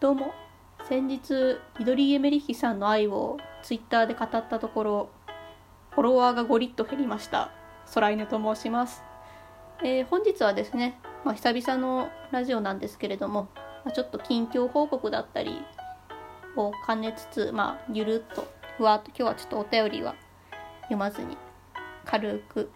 [0.00, 0.32] どうも。
[0.88, 5.10] 先日イドリー・エメリッヒさんの愛をツイッターで語ったところ
[5.90, 7.50] フォロワーが5リット減りました。
[7.92, 9.02] 空犬と申します、
[9.84, 13.50] えー、本日はですね、まあ、久々のラジオなんですけれども、
[13.84, 15.60] まあ、ちょっと近況報告だったり
[16.56, 20.14] を兼ねつつまあゆるっとふわっと今日はちょっとお便りは
[20.84, 21.36] 読まずに
[22.06, 22.70] 軽く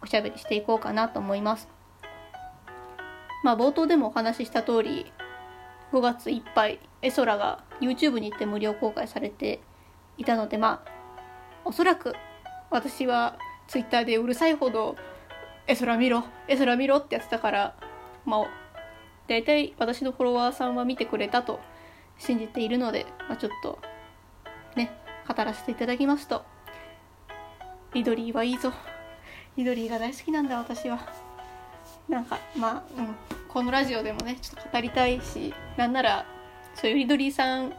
[0.00, 1.68] おしゃべりしていこうかなと思います。
[3.42, 5.12] まあ冒頭でもお話しした通り
[5.92, 9.60] 5月いっぱい絵空が YouTube に行って無料公開されて
[10.18, 10.90] いたのでまあ
[11.64, 12.14] おそらく
[12.70, 14.96] 私は Twitter でうるさいほど
[15.66, 17.76] 絵空見ろ絵空見ろってやってたから
[18.24, 18.46] まあ
[19.28, 21.60] 大体私のフォロワーさんは見てくれたと
[22.18, 23.78] 信じているので、まあ、ちょっと
[24.76, 24.90] ね
[25.26, 26.44] 語らせていただきますと。
[27.94, 28.72] リドリーはいいぞ。
[29.56, 31.00] リドリーが大好きなんだ私は。
[32.08, 33.16] なんかまあうん。
[33.56, 36.26] このラジオでもねちょっと語りたいしなんなら
[36.74, 37.72] そういうリドリーさん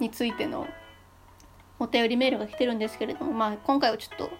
[0.00, 0.66] についての
[1.78, 4.30] お便りメールが来てるんですけれども、まあ、今回はちょっと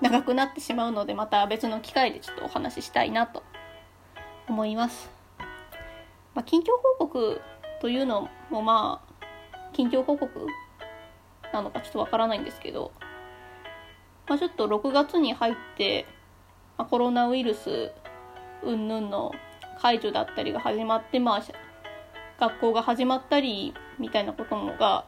[0.00, 3.42] 長くなってしまうのでまた別の機会でちょっとお話ししたいなと
[4.48, 5.10] 思います。
[6.36, 6.66] まあ、近況
[7.00, 7.40] 報告
[7.80, 10.46] というのもまあ近況報告
[11.52, 12.92] なのかちょっとわからないんですけど、
[14.28, 16.06] まあ、ちょっと6月に入って、
[16.78, 17.90] まあ、コロナウイルス
[18.62, 19.32] 云々の
[19.82, 21.42] 解除だったりが始まって、まあ、
[22.38, 25.04] 学校が始まったりみたいなこともが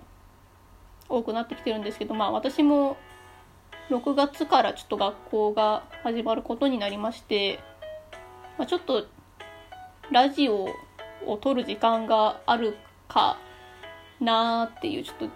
[1.09, 2.97] 多くなってきてるんですけど、まあ、私も
[3.89, 7.61] 6月からちょっと学校が始まることになりまして、
[8.59, 9.07] まあ、ちょっと
[10.11, 10.67] ラジオ
[11.25, 13.39] を撮る時間があるか
[14.21, 15.29] なーっていうちょっと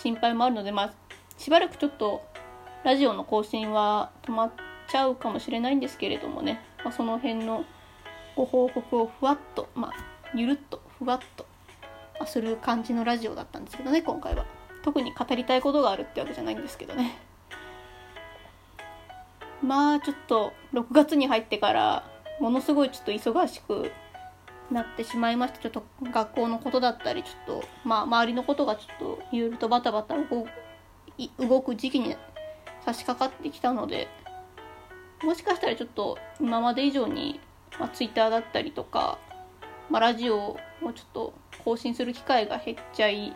[0.00, 0.92] 心配もあるので、まあ、
[1.38, 2.22] しばらくちょっと
[2.84, 4.52] ラジオの更新は止まっ
[4.88, 7.64] ちゃうかもしれないんですけれどもね、まあ、その辺の
[8.36, 9.92] ご報告をふわっと、まあ、
[10.34, 11.46] ゆるっとふわっと
[12.20, 14.44] あする感じのラジオだったんですけどね今回は。
[14.82, 17.18] 特に語りたいことがあるってわけじゃないんですけどね。
[19.60, 22.04] まあちょっと6月に入ってから
[22.38, 23.90] ものすごいちょっと忙しく
[24.70, 30.46] なってしまいましてちょっと学校のことだったりちょっとまあ周りのことがちょっといろいろとバタバタ動
[31.38, 32.16] 動く時期に
[32.84, 34.08] 差し掛かってきたので
[35.24, 37.40] もしかしたらちょっと今まで以上に
[37.78, 39.18] まあ、Twitter だったりとか、
[39.90, 43.34] まあ、ラジオをちょっと更新する機会が減っちゃい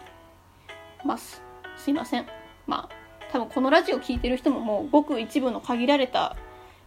[1.05, 1.43] ます。
[1.77, 2.27] すいません。
[2.67, 2.95] まあ、
[3.33, 6.37] 多分このラジオ聴いてる人ももうごく一部の限られた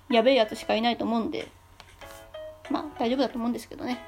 [0.10, 1.48] やべえやつしかいないと思うんで、
[2.70, 4.00] まあ大丈夫だと思うんですけどね。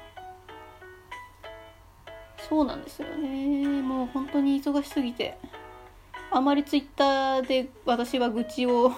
[2.48, 3.82] そうなんですよね。
[3.82, 5.36] もう本当に忙しすぎて、
[6.30, 8.92] あまり Twitter で私は愚痴を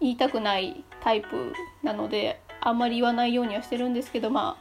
[0.00, 1.52] 言いたくないタイプ
[1.82, 4.56] なので、あんまり言わないようにはしてるんですけどま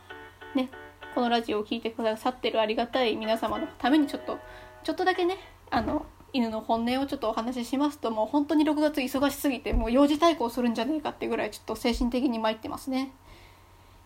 [0.54, 0.70] あね
[1.16, 4.38] このラジオを聴いてくださってるありがたい皆様のためにちょっと
[4.84, 5.38] ちょっとだけね
[5.72, 13.12] あの犬の本音をちょっとお話ししますともう本当に6月忙しすぎてもう幼児対抗するんじゃねえかってぐらいちょっと精神的に参ってますね。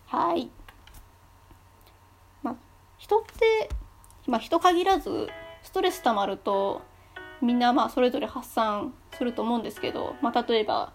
[0.07, 0.49] はい。
[2.43, 2.55] まあ
[2.97, 3.69] 人って
[4.27, 5.29] まあ人限らず
[5.63, 6.81] ストレス溜まると
[7.41, 10.93] みんなまあそれぞれ発散すると思うんですけど、まあ、例えば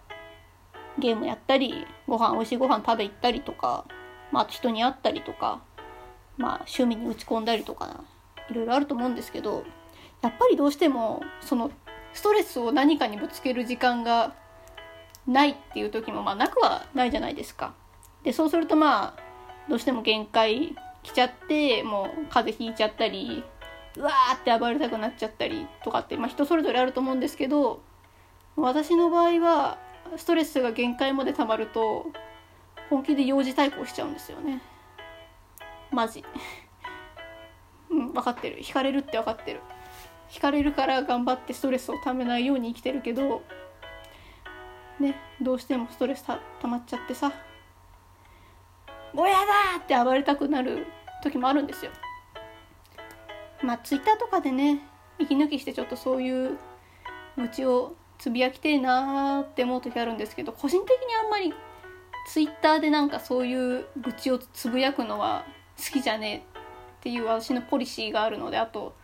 [0.97, 3.85] ゲームやったりご飯美味しいご飯食べ行ったりとか、
[4.31, 5.61] まあ、人に会ったりとか、
[6.37, 8.03] まあ、趣味に打ち込んだりとか
[8.49, 9.65] いろいろあると思うんですけど
[10.21, 11.71] やっぱりどうしてもその
[12.13, 14.33] ストレスを何かにぶつける時間が
[15.27, 17.73] ないっていう時もまあなくはないじゃないですか。
[18.23, 19.21] でそうするとまあ
[19.69, 23.43] どうしても限界来ちゃってもう風邪ひいちゃったり
[23.97, 27.81] うわーって暴れたくなっちゃったりとかって、まあ、人それぞれあると思うんですけど
[28.55, 29.77] 私の場合は
[30.15, 32.07] ストレスが限界までたまると
[32.89, 34.61] 本気で幼児対抗しちゃうんですよね。
[35.91, 36.23] マジ。
[37.89, 38.59] うん分かってる。
[38.61, 39.61] 惹かれるって分かってる。
[40.29, 43.41] 惹かれるから頑張ってストレスをためないように生きてるけど
[44.99, 47.31] ねどうしてもストレスたたまっちゃってさ
[49.15, 50.87] 「親だ!」って暴れたくなる
[51.23, 51.91] 時もあるんですよ。
[53.63, 54.81] まあツイッターとかでね
[55.17, 56.59] 息抜きしてちょっとそういう
[57.37, 61.53] 愚痴をつぶやきてえなーって思う時あるんですけど個人的にあんまり
[62.27, 65.45] ツイッターでなんかそういう愚痴をつぶやくのは
[65.77, 66.41] 好きじゃねえっ
[67.01, 68.95] ていう私のポリシーがあるのであと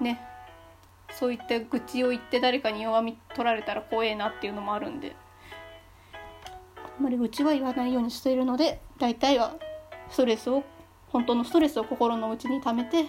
[0.00, 0.20] ね
[1.10, 5.16] そういった愚痴を言って誰かに弱み取られたら怖えなっていうのもあるんで
[6.76, 9.56] あんまり愚痴は言わないようにしているので大体は
[10.10, 10.64] ストレスを
[11.08, 13.06] 本当のストレスを心の内に溜めて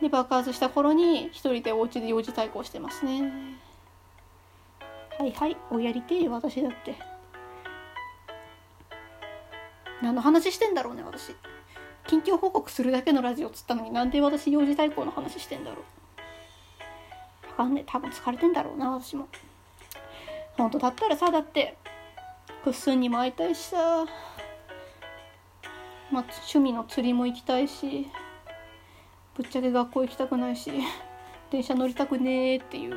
[0.00, 3.32] で爆発した頃に一人でお家で幼児対抗してますね。
[5.18, 6.94] はいはいおやりてえよ私だって。
[10.00, 11.34] 何の話してんだろうね私。
[12.06, 15.82] 近況報告するだけのラジオっつったのになんで私幼児対抗の話してんだろ
[17.46, 17.48] う。
[17.50, 19.28] わかんねえ多分疲れてんだろうな私も。
[20.56, 21.76] ほんとだったらさだって
[22.62, 24.06] くっすんにも会いたいしさ。
[26.10, 28.06] まあ趣味の釣りも行きたいし
[29.38, 30.70] ぶっちゃけ学校行きたくないし
[31.50, 32.90] 電車乗りたくねえっていう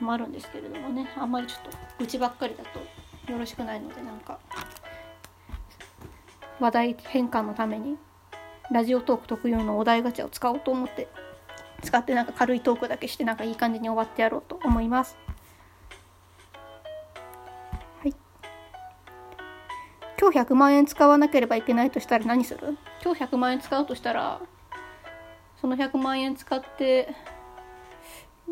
[0.00, 4.38] のもあるんですけれどもねあんまりちょっと愚痴ばっかりだとよろしくないのでなんか
[6.60, 7.96] 話題変換のために
[8.70, 11.08] ラジオトーク特有のお題ガチャを使おうと思って
[11.82, 15.18] 使ってなんか軽いトークだけしてなんかいい感じに終わってやろうと思います。
[18.02, 18.14] はい。
[20.18, 22.78] 今日100万円使わなければいけないとしたら何する？
[23.02, 24.40] 今日100万円使うとしたら
[25.64, 27.08] その100万円使って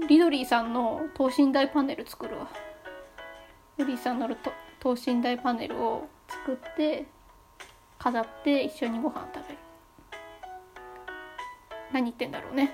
[0.08, 2.48] リドリーさんの等身大パネル作るわ。
[3.76, 4.30] リドリーさんの
[4.80, 7.04] 等身大パネルを作って
[7.98, 9.58] 飾って一緒にご飯食べる。
[11.92, 12.72] 何言ってんだろうね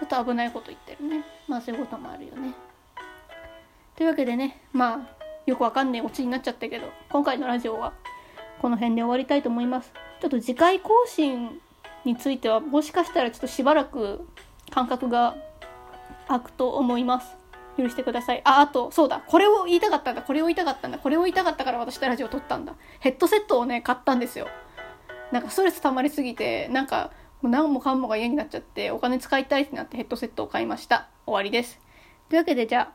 [0.00, 2.54] ちょっと危ないこと言ってるねまあそういうこともあるよね
[3.96, 7.92] というわけでねまあよくわかんないオチになっちゃったけど今回のラジオは
[8.62, 9.92] この辺で終わりたいと思います
[10.22, 11.60] ちょっと次回更新
[12.08, 14.26] についてはもしかしたらちょっとしばらく
[14.70, 15.36] 間隔が
[16.26, 17.36] 空くと思います。
[17.76, 18.40] 許してください。
[18.44, 19.22] ああとそうだ。
[19.26, 20.22] これを言いたかったんだ。
[20.22, 20.98] これを言いたかったんだ。
[20.98, 22.74] これを言いたかったから私とラジオ撮ったんだ。
[23.00, 24.48] ヘッドセットをね買ったんですよ。
[25.32, 27.12] なんかストレス溜まりすぎてなんか
[27.42, 31.08] もう何もかんもが嫌になっちゃってお金使いたいってなってヘッドセットを買いました。
[31.26, 31.78] 終わりです。
[32.30, 32.92] というわけでじゃあ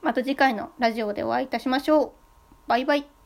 [0.00, 2.12] また次回のラジオでお会いいたしましょう。
[2.68, 3.21] バイバイ。